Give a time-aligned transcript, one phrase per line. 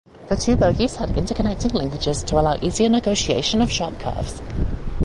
[0.29, 4.41] The two bogies had interconnecting linkages to allow easier negotiation of sharp curves.